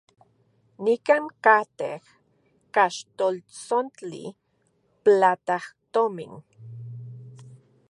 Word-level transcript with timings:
Nikan 0.83 1.23
katej 1.43 1.99
kaxltoltsontli 2.75 4.25
platajtomin. 5.03 6.33